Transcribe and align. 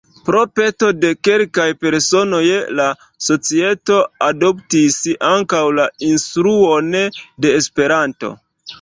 Pro 0.27 0.39
peto 0.59 0.87
de 1.01 1.11
kelkaj 1.27 1.65
personoj, 1.83 2.39
la 2.79 2.87
societo 3.27 4.01
adoptis 4.31 4.99
ankaŭ 5.37 5.63
la 5.81 5.89
instruon 6.13 6.95
de 7.03 7.59
Esperanto. 7.63 8.39